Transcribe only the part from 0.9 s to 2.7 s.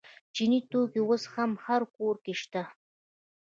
اوس هر کور کې شته.